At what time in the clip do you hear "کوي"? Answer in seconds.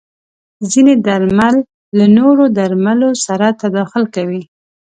4.15-4.41